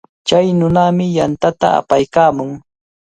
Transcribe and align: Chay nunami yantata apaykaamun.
Chay 0.27 0.47
nunami 0.59 1.05
yantata 1.17 1.67
apaykaamun. 1.79 2.51